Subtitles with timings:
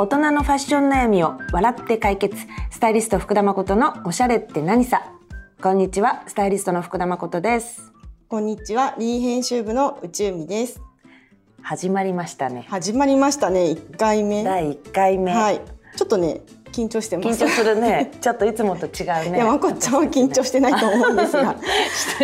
[0.00, 2.34] 大人のファッション悩みを笑って解決。
[2.70, 5.02] スタイリスト福田誠のおしゃれって何さ。
[5.60, 6.22] こんにちは。
[6.26, 7.92] スタイリストの福田誠です。
[8.26, 10.80] こんにちは、リー編集部の宇宙美です。
[11.60, 12.64] 始まりましたね。
[12.70, 14.42] 始まりましたね、一回目。
[14.42, 15.60] 第一回目、はい、
[15.94, 16.40] ちょっとね、
[16.72, 17.44] 緊張してます。
[17.44, 21.56] 緊張するね ちょっといつもと違うねいや、まこっちゃんは緊張してないと思うんですが。
[21.60, 22.18] し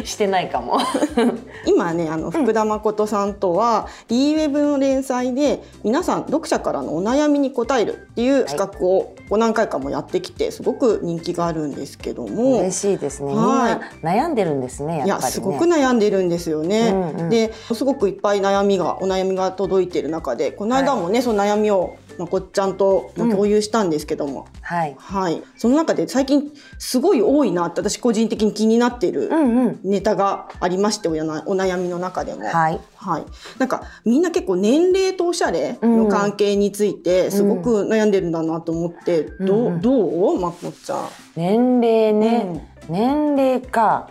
[0.00, 0.78] てしてないかも
[1.66, 9.14] 今ね、あの福田誠さんとは、リーウェブの連載で、皆さん読者からのお悩みに答えるっていう企画を。
[9.28, 12.58] こう何回かもやってきて、すごく人気があるんですけども。
[12.60, 16.90] 嬉しいですねはな悩んでるんですねやっぱりねいやすごく悩んでるんですよね。
[16.90, 24.94] うんうんですごくいっぱい悩みがお悩みが届いてる中でこの間もね、その悩みをまこっちゃんとま共有したんですけども、はい。
[24.98, 25.42] はい。
[25.56, 29.80] その中で最近すごい多いなって私個人的に気になっているうんうん。
[29.84, 32.46] ネタがありましておやなお悩みの中でも。
[32.46, 32.80] はい。
[32.96, 33.24] はい、
[33.58, 39.80] なんかみんな結構年齢とおしゃれの関係についてすごく悩んでるんだなと思って、どうんううん。
[39.82, 40.40] どう？
[40.40, 41.08] まこっちゃん。
[41.36, 44.08] 年齢ね、年齢か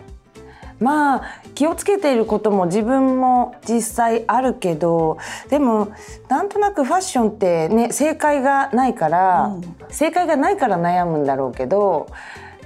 [0.84, 1.22] まあ
[1.54, 5.16] 気をつけていることも自分も実際あるけど
[5.48, 5.88] でも
[6.28, 9.76] なんとなくファッションってね正解がないから、うん。
[9.88, 12.08] 正解がないから悩むんだろうけど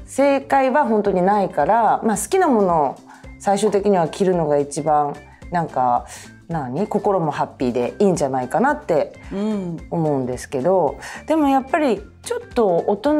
[0.04, 2.96] 正解は本当にないから、まあ、好きなものを
[3.38, 5.14] 最終的には着るのが一番
[5.52, 6.06] なんか
[6.48, 6.86] 何？
[6.86, 9.76] 心もハッピーでいいんじゃないかなってうん。
[9.90, 13.12] 思うんですけどでもやっぱりちょっと大人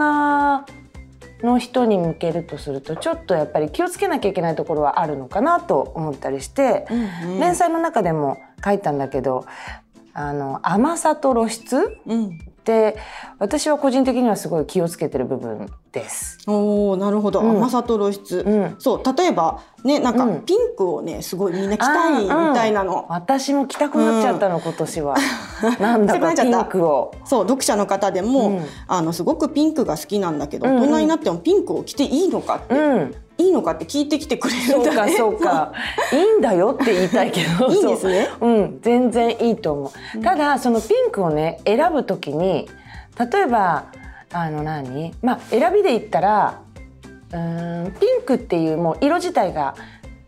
[1.43, 9.47] の人に向けるとするとちょっとやっぱり気をつけなきゃいけないところはあるのかなと思ったりして、うん連載の中でも書いたんだけど
[10.13, 12.27] あの甘さと露出うん。
[12.27, 12.31] っ
[12.69, 12.99] て
[13.39, 16.39] 私は個人的にはすごい気をつけてる部分です。
[16.47, 17.51] おーなるほど、うん。
[17.57, 18.77] 甘さと露出、うん。
[18.79, 20.45] そう例えばねなんかうん。
[20.45, 25.17] ピンクをねすごいみんな着たいみたいなの、私も着たくなっちゃったの、今年は。
[25.81, 27.15] なんだか ピンクを。
[27.25, 28.65] そう読者の方でも、うん。
[28.87, 35.17] あのすごくピンクが好きなんだけど、大人になってもピンクを着ていいのかって、うん、いいのかって聞いてきてくれるそうかんだね。
[35.17, 35.73] そうか
[36.13, 37.69] いいんだよって言いたいけど。
[37.73, 38.29] いいんですね。
[38.39, 38.51] そう。
[38.51, 38.81] うん。
[38.83, 42.69] 全然いいと思う、ただそのピンクをね選ぶときに
[43.33, 43.85] 例えば
[44.33, 45.15] あの何？
[45.23, 46.61] まあ選びで言ったら
[47.33, 49.75] うーんピンクっていうもう色自体が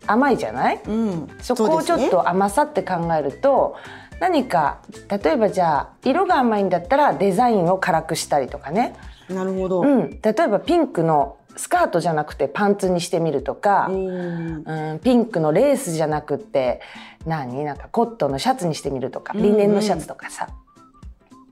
[0.06, 0.80] 甘いじゃない？
[0.86, 3.74] うん、そこをちょっと甘さって考えると
[4.20, 4.78] 何か
[5.08, 8.94] 例えばじゃあ色が甘いんだったらデザインを辛くしたりとかね、
[9.28, 9.80] なるほど。
[9.80, 14.62] うん、例えばピンクのスカートじゃなくてパンツにしてみるとか、うん。
[14.66, 16.80] うん、ピンクのレースじゃなくって
[17.26, 17.64] 何？
[17.64, 19.46] なんかコットンのシャツにしてみるとかうんうん。
[19.50, 20.48] リネンのシャツとかさ、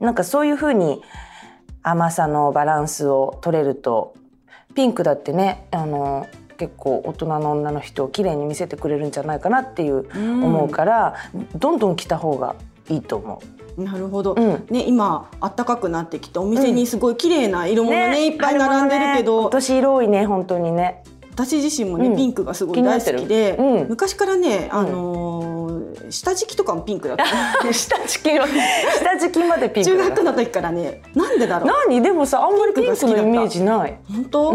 [0.01, 1.03] なんかそういう風に
[1.83, 4.15] 甘さのバランスを取れると
[4.75, 6.27] ピンクだってねあの
[6.57, 11.15] 結構大人の女の人を綺麗に見せてくれるんじゃないかなっていううん思うから、
[11.57, 12.57] どんどん着た方が
[12.89, 13.43] いいと思
[13.79, 17.87] なるほど、うんね今暖かくなってきてお店にすごい綺麗な色う。
[17.87, 21.03] 物ねいっぱい並んでるけど、今年色多いね本当にね。
[21.33, 25.79] 私自身もね、うんピンクがすごい大好きで、うん昔からね、あのー
[26.11, 27.25] 下敷きとかもピンクだった。
[27.73, 31.69] 下敷きの下敷きまでピンク中だ学の時からね、なんでだろう。
[31.89, 33.99] 何でもさあんまりピンクのイメージない。
[34.11, 34.53] 本当？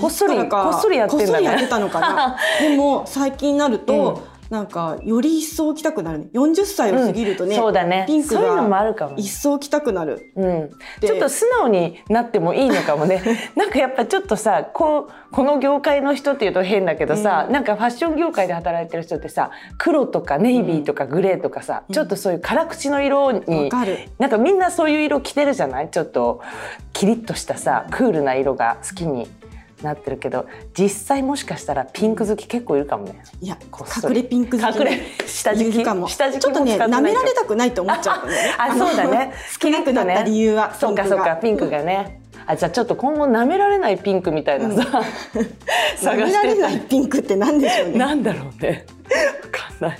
[0.00, 2.36] こっそりこっそりやってたのかな。
[2.60, 4.22] でも最近になると、
[4.54, 6.26] なんかより一層着たくなるね。
[6.32, 8.04] 40歳を過ぎるとね、そうだね。
[8.06, 9.16] ピンクそういうのもがあるかも。
[9.16, 10.30] 一層着たくなる。
[10.36, 10.70] うん。
[11.00, 13.20] でちょっと素直になってもいいのかもね。
[13.56, 23.68] なんかやっぱちょっとさ、こうこの業界の人っていうと変だけどさ、うんなんかファッション業界で働いてる人ってさ、黒とかネイビーとかグレーとかさ、ちょっとそういう辛口の色わに。
[23.68, 23.98] かる。
[24.20, 25.90] なんかみんなそういう色着てるじゃない？
[25.90, 26.40] ちょっと
[26.92, 29.26] キリッとしたさクールな色が好きに
[29.84, 30.46] なってるけど
[30.76, 33.22] 実際もしかしたらピンク好き結構いるかもね。
[33.40, 33.58] いや
[34.04, 34.78] 隠れピンク好き。
[34.78, 36.08] 隠れ下敷きも。
[36.08, 38.54] 下敷きちょっとね舐められたくないと思っちゃうのね。
[38.58, 39.32] あそうだね。
[39.52, 42.20] 好きなくなった理由はそうかそうかピンクがね。
[42.46, 45.02] あじゃあちょっと今後舐められないピンクみたいなさ、
[46.02, 47.98] 舐められないピンクってなんでしょうね。
[47.98, 48.84] なんだろうね。
[49.44, 49.98] わかんない。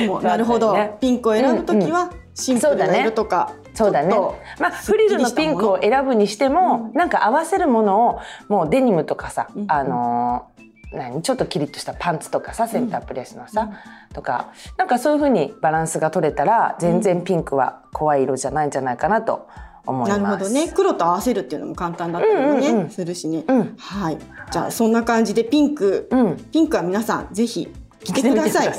[0.00, 0.92] でもなるほど、ね。
[1.00, 4.14] ピンクを選ぶときはシンプルな色とか、そうだね。
[4.58, 9.64] まあフリルのピンクを選ぶにしても、なんか合わせるものをもうデニムとかさ、うん。
[9.68, 10.58] あのー
[10.90, 11.20] 何？
[11.20, 13.70] ちょっとキリッとしたパンツとかさセンタープレスのさ、
[14.14, 19.46] とかなんかそういう風にバランスが取れたら全然ピンクは怖い色じゃないんじゃないかなと
[19.86, 20.22] 思います。
[20.22, 20.72] なるほどね。
[20.74, 22.90] 黒と合わせるっていうのも簡単だったりもね、うんうんうん。
[22.90, 23.76] するしね、うん。
[23.78, 24.18] はい。
[24.50, 26.36] じゃあそんな感じでピンク、うん。
[26.50, 27.68] ピンクは皆さんぜひ
[28.02, 28.72] 着てください。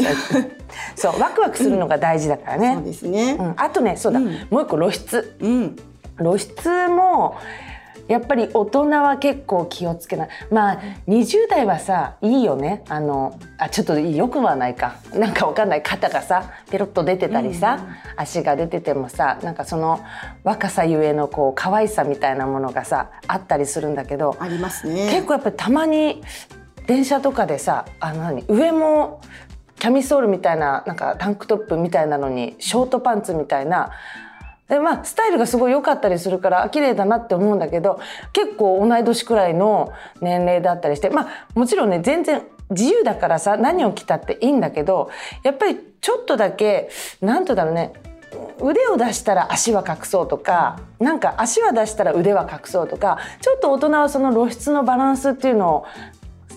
[0.95, 2.75] そうワクワクするのが大事だからね。
[2.75, 3.37] そうですね。
[3.39, 4.27] うん、あとねそうだ、うん。
[4.49, 5.37] もう一個露出。
[5.39, 5.75] うん。
[6.17, 7.37] 露出も
[8.09, 10.29] やっぱり大人は結構気をつけない。
[10.49, 12.83] まあ20代はさいいよね。
[12.89, 14.95] あのあちょっとよくはないか。
[15.13, 15.83] なんかわかんない。
[15.83, 17.79] 肩がさペロッと出てたりさ、
[18.17, 19.99] 足が出ててもさなんかその
[20.43, 25.11] 若さゆえのこう可愛さみたいなものがさあったりするんだけどありますね。
[25.11, 26.23] 結構やっぱりたまに
[26.87, 29.21] 電車とかでさあの何上も
[29.79, 33.91] キャミソールみたいななんかタンクトップみたいなのにショートパンツみたいな。
[34.67, 37.99] でまあスタイルがすごい良かったりするから綺麗だなって思うんだけど
[38.33, 39.91] 結構同い年くらいの
[40.21, 45.09] 年齢だったりしてまあもちろんね全然自由だからさ何を着たっていいんだけど
[45.41, 47.93] やっぱりちょっとだけ何とだろうね
[48.61, 55.85] 腕を出したら足は隠そうとかなんか足は出したら腕は隠そうとかちょっと大人はその露出のバランスっていうのを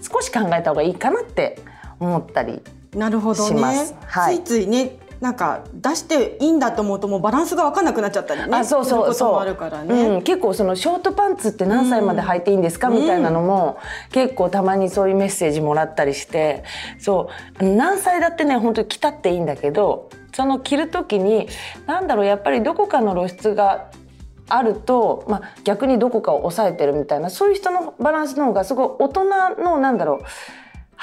[0.02, 1.60] 少し考えた方がいいかなって
[1.98, 2.60] 思ったり
[2.94, 3.86] なるほどね。
[3.86, 3.94] す。
[4.06, 4.36] はい。
[4.36, 10.16] ついついねなんか出していいんだと思うともうバランスが分かんなくなっちゃったりねあそうそうそうするからね、う。
[10.16, 13.78] ん、結構そのショートパンツって何歳まで履いていいんですか、みたいなのも
[14.10, 16.64] 結構たまにそういうメッセージもらったりして。
[16.98, 17.30] そ
[17.60, 17.64] う。
[17.64, 21.46] 何歳だってね本当に着たっていいんだけどその着る時に
[21.86, 23.90] 何だろうやっぱりどこかの露出が
[24.48, 29.24] あると、まあ、逆にどこかを抑えてるみたいなそういう人のバランスの方がすごい大人
[29.62, 30.24] のなんだろう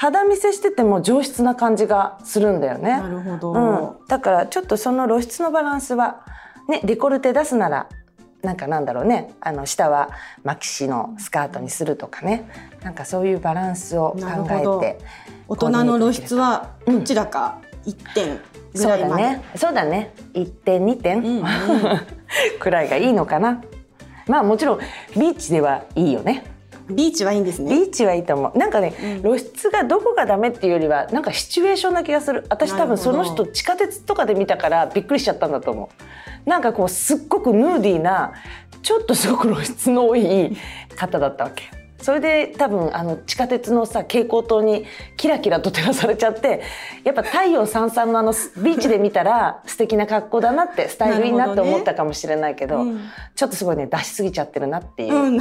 [0.00, 2.98] 肌見せしてても上質な感じがするんだよね。
[2.98, 6.24] なるほど、うん、だからちょっとその露出のバランスは、
[6.70, 7.86] ね、デコルテ出すなら
[8.42, 9.34] なんかなんだろうね。
[9.42, 10.08] あの下は
[10.42, 12.48] マキシのスカートにするとかね。
[12.82, 15.04] なんかそういうバランスを考えて
[15.48, 18.40] 大人の露出はどちらか1点
[18.72, 19.44] ぐそうらいまで、だね。
[19.54, 20.14] そうだね。
[20.32, 21.44] 1点2点、うんうん。
[22.58, 23.60] くらいがいいのかな。
[24.26, 24.78] まあもちろん
[25.14, 26.44] ビーチではいいよね
[26.90, 27.70] ビーチはいいんですね。
[27.70, 28.58] ビーチはいいと思う。
[28.58, 32.44] なんかね、露出がどこがダメっていうよりはなんかシチュエーションな気がする。
[32.48, 35.90] 私多分その人地下鉄とかで見たからびっくりしちゃったんだと思
[36.46, 36.48] う。
[36.48, 38.32] なんかこうすっごくヌーディーな
[38.82, 40.56] ちょっとすごく露出の多い
[40.96, 44.84] 方だったわけそれで多分あの地下鉄のさ蛍光灯に
[45.16, 46.62] キラキラと照らされちゃって
[47.04, 53.00] やっぱ太陽さんさんのあのビーチで見たら素敵な格好だなってスタイルいいなって思ったかもしれないけどうん。
[53.34, 55.34] ちょっとすごいね出しすぎちゃってるなっていう、うん。
[55.34, 55.40] うん。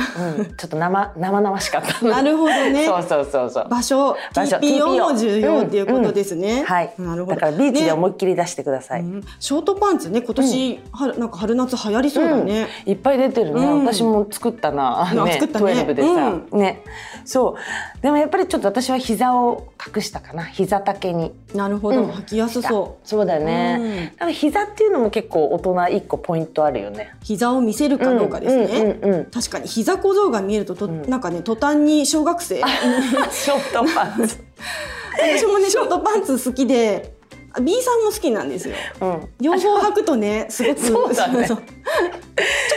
[0.58, 2.86] ちょっと生生々しかったなるほどね。
[2.86, 3.70] そうそうそうそう。
[3.70, 6.42] 場所場所 TPO も重要っていうことですうん。
[6.42, 6.66] ね、うん。
[6.66, 7.36] はいなるほど。
[7.36, 8.00] だからビーチでね。
[8.00, 9.24] 思いっきり出してください、うん。
[9.40, 13.86] ショートパンツね今年、春なんか春夏流行りそうだね、いっぱい出てるね、うん。
[13.86, 15.74] 私も作ったな、あね、作ったね。
[15.74, 16.84] 12でさ、うね。
[17.26, 17.56] そ
[18.00, 18.02] う。
[18.02, 20.46] でもやっぱりちょっと私は膝を隠したかな。
[20.46, 21.34] 膝丈に。
[21.54, 22.10] なるほど、うん。
[22.12, 23.08] 履きやすそう。
[23.08, 24.06] そうだね、うん。
[24.06, 27.16] だから膝っていうのも結構大人一個ポイントあるよね。
[27.24, 31.10] 膝を見せるかどうかですね、うんうんうん確かに膝小僧が見えるとと、ん。
[31.10, 32.60] なんかね途端に小学生。
[33.32, 34.38] ショートパンツ、
[35.38, 37.19] 私もねショートパンツ好きであ
[37.62, 38.76] B さんも好きなんですよ。
[39.02, 41.48] うん、両方履くとねすごくそうだね。
[41.48, 41.60] ちょっ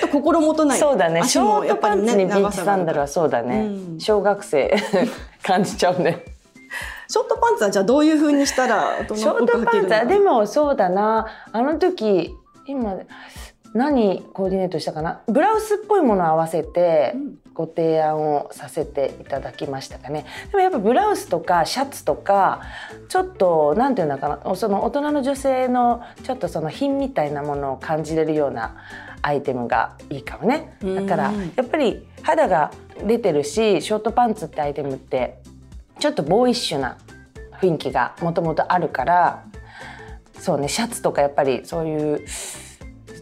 [0.01, 0.79] と心もとない。
[0.79, 1.23] そうだね。
[1.23, 4.01] シ足もョートパンツにビーチサンダルはそうだね、うん。
[4.01, 4.75] 小学生
[5.43, 6.25] 感じちゃうね。
[7.09, 11.27] ショートパンツはじゃあどういう風にしたら大ショートパンツはでもそうだな。
[11.53, 12.35] あの時
[12.67, 12.97] 今
[13.75, 15.23] 何コーディネートしたかな？
[15.27, 17.39] ブラウスっぽいものを合わせてうん。
[17.55, 20.25] ご提案をさせていただきましたかね。
[20.51, 22.63] でもやっぱブラウスとかシャツとか
[23.11, 24.55] ちょっとなんていうのかな？
[24.57, 28.77] その大人の女性のちょっとその品みたいなものを感じれるような
[29.21, 30.79] アイテムがいいかもね。
[30.81, 32.73] だからうんやっぱり肌が
[33.07, 35.43] 出てるしショートパンツってアイテムって
[35.99, 36.97] ちょっとボーイッシュな
[37.61, 39.45] 雰囲気がもともとあるから
[40.39, 42.27] そうねシャツとかやっぱりそういう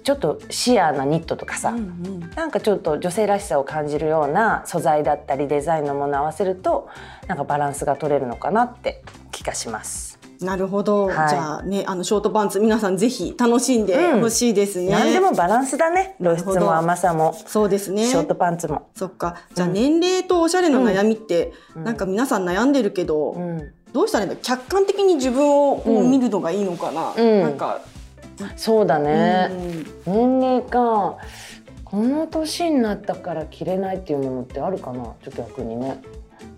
[0.02, 2.30] ちょっとシアーなニットとかさ、うんうん。
[2.34, 6.88] なんかちょっと女性らしさを感じるような素材だったりデザインのものを合わせると
[7.26, 10.18] なんかバランスが取れるのかなって気がします。
[10.40, 11.28] なるほど、はい。
[11.28, 16.16] じゃあねあのショートパンツ皆さんぜひ楽しんでほしいですね、何でもバランスだね。
[16.18, 17.34] 露出も甘さも。
[17.46, 18.06] そうですね。
[18.06, 18.88] ショートパンツも。
[18.94, 19.36] そっか。
[19.54, 21.84] じゃあ年齢とおしゃれの悩みって、うん。
[21.84, 23.72] なんか皆さん悩んでるけど、うん。
[23.92, 27.42] どうしたらいいの客観的に自分を見るのがいいのかな、うん。
[27.42, 27.80] なんか、
[28.56, 29.48] そうだね、
[30.06, 30.40] うん。
[30.40, 31.18] 年齢か
[31.84, 35.02] この年になったから着れないっていうものってあるかな？
[35.02, 36.00] ちょっと逆にね。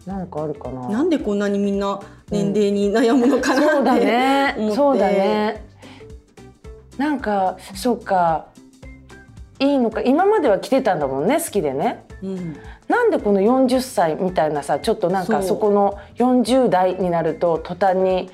[0.06, 0.88] なんかあるかな？
[0.88, 4.56] なんでこんなにみんな年齢に悩むのかなって、そうだね。
[4.74, 5.64] そうだね。
[6.98, 8.46] なんかそうか。
[9.58, 10.02] いいのか。
[10.02, 12.04] 今までは着てたんだもんね好きでね。
[12.22, 12.56] うん。
[12.88, 18.30] なんでこの40歳みたいなさちょっとなんかそこの40代になると途端に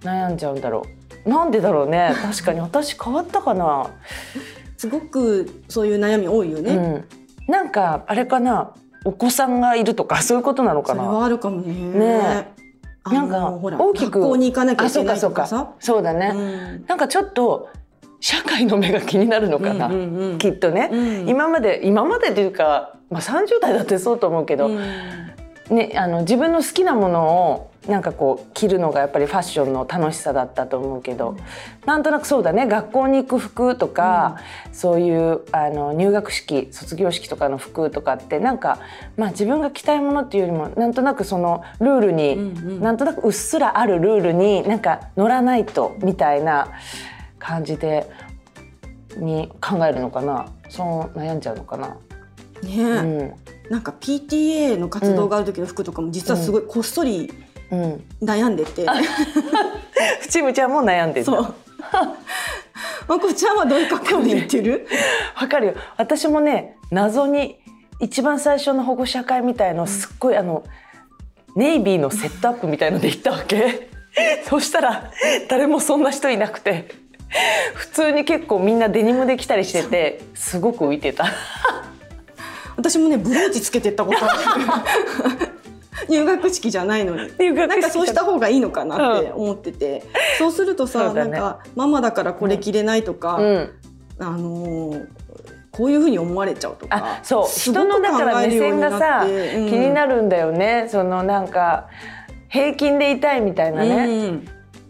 [0.00, 2.12] 悩んじゃうんだろうなんでだろうね。
[2.22, 2.60] 確かに。
[2.60, 3.90] 私変わったかな、
[4.76, 8.72] すごくそういう悩み多いよね、うん、なんかあれかな。
[9.04, 11.24] お子さんがいるとかそういうことなのかな。
[11.24, 11.72] あるかもね。
[11.72, 12.52] ね。
[13.04, 15.64] なんか大きく学校に行かなきゃあいけないそうかそうか。
[15.64, 16.38] とかさそうだね、う
[16.82, 16.86] ん。
[16.86, 17.68] なんかちょっと
[18.20, 21.28] 社会の目が気になるのかな、うんうんうんきっとね、うん。
[21.28, 31.36] 今まで今までというかまあ、30代だってそうと思うけど、ね、あの自分の好きなものをなんかこう着るのがやっぱりファッションの楽しさだったと思うけど、うん、
[31.84, 32.66] なんとなくそうだね。
[32.66, 34.36] 学校に行く服とか、
[34.68, 38.78] うん、そういうあの入学式卒業式とかの服とかってなんか、
[39.16, 46.68] まあ、自分が着たいものっていうよりもなんとなくそのルールに、うんうん、なんとなくうっすらあるルールになんか乗らないとみたいな
[47.38, 48.08] 感じで
[49.16, 50.46] に考えるのかな。
[50.68, 51.96] そう悩んじゃうのかな。
[52.62, 53.34] ね、うん、
[53.70, 57.32] なんか PTA の活動がある時の服とかも実はすごいこっそり、
[58.22, 58.88] 悩んでて、うん、
[60.28, 61.54] ちむちゃんも悩んでたそう。
[63.08, 64.86] まこちゃんはどういう格好で言ってる？
[65.40, 65.74] わ、かるよ。
[65.96, 67.58] 私もね謎に
[68.00, 70.64] 一番最初の保護者会みたいのすっごいあの
[71.56, 73.88] ネイビーのセットアップみたいので行ったわけ。
[74.48, 75.10] そしたら
[75.48, 77.02] 誰もそんな人いなくて。
[77.72, 81.24] 普通に結構みんなデニムで来たりしててすごく浮いてた。
[82.76, 84.84] 私もねブローチつけてったことあ
[85.38, 85.48] る
[86.08, 87.52] 入学式じゃないのに。
[87.54, 90.04] なんかそうした方がいいのかなって思ってて、
[90.40, 93.70] うん、そうするとさ、ね、なんかママだからこれ着れないとか、うん、
[94.18, 95.06] あのー、
[95.70, 97.46] こういうふうに思われちゃうとかそう。
[97.46, 100.88] 人のだから目線がさ、うん、気になるんだよね。
[100.90, 101.88] そのなんか
[102.48, 104.48] 平均でいたいみたいなね、うん、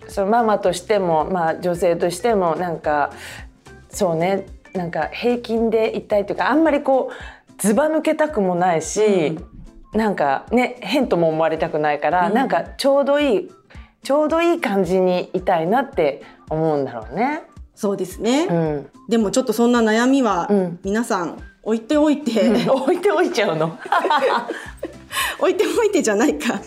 [0.09, 3.13] そのママとしても、まあ、女性としてもなんか
[3.89, 4.47] そうね。
[4.73, 9.52] なんか平均でいたいというかあんまりこうずば抜けたくもないし、うん
[9.93, 13.51] なんかね変とも思われたくないから、うん、なんかちょうどいい
[14.03, 17.43] ちょうどいい感じにいたいなって思うんだろうね。
[17.75, 20.49] そうですね、うん、でもちょっとそんな悩みは
[20.85, 23.79] 皆さん置いておいて、うん、置いておいちゃうの。
[25.39, 26.61] 置いておいてじゃないか。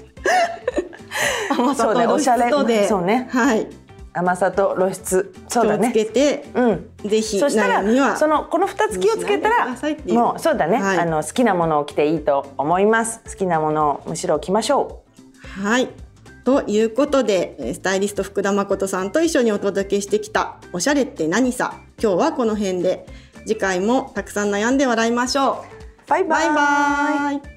[1.58, 3.28] 甘 さと露出で、そうね。
[3.32, 3.85] はい
[4.16, 5.34] 甘さと露出。
[5.48, 5.90] そうだね。
[5.92, 9.68] つけて、うん、ぜひそしたらそのこの2つ気をつけたら
[10.08, 13.22] もうそうだね、はい、あの好きなものを着ていいと思います。
[13.26, 15.04] 好きなものをむしろ着ましょ
[15.58, 15.62] う。
[15.62, 15.90] はい。
[16.46, 21.76] ということでスタイリスト福田誠さんと一緒にお届けしてきたおしゃれって何さ。
[22.02, 23.06] 今日はこの辺で。
[23.46, 25.64] 次回もたくさん悩んで笑いましょ
[26.08, 26.10] う。
[26.10, 26.48] バイバイ。
[26.48, 27.55] バイバ